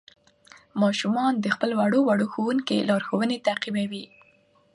[0.81, 4.05] ماشومان د خپل ورو ورو ښوونکي لارښوونې تعقیبوي